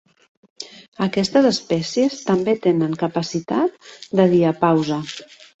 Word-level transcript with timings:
Aquestes 1.05 1.49
espècies 1.49 2.17
també 2.31 2.57
tenen 2.65 2.97
capacitat 3.05 3.93
de 4.21 4.29
diapausa. 4.37 5.03